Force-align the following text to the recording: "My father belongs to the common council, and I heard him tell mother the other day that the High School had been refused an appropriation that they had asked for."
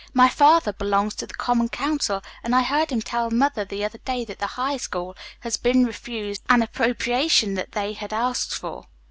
"My 0.15 0.29
father 0.29 0.73
belongs 0.73 1.13
to 1.17 1.27
the 1.27 1.33
common 1.35 1.69
council, 1.69 2.23
and 2.43 2.55
I 2.55 2.63
heard 2.63 2.89
him 2.91 3.03
tell 3.03 3.29
mother 3.29 3.63
the 3.63 3.85
other 3.85 3.99
day 3.99 4.25
that 4.25 4.39
the 4.39 4.47
High 4.57 4.77
School 4.77 5.15
had 5.41 5.55
been 5.61 5.85
refused 5.85 6.41
an 6.49 6.63
appropriation 6.63 7.53
that 7.53 7.73
they 7.73 7.93
had 7.93 8.11
asked 8.11 8.55
for." 8.55 8.87